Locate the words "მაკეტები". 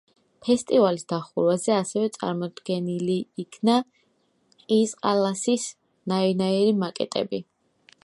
6.87-7.47